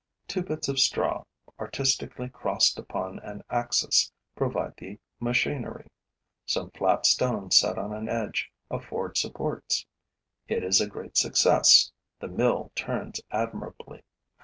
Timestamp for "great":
10.89-11.17